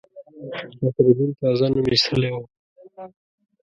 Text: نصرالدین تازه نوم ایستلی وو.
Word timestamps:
نصرالدین 0.81 1.31
تازه 1.39 1.67
نوم 1.73 1.85
ایستلی 1.91 2.29
وو. 2.33 2.43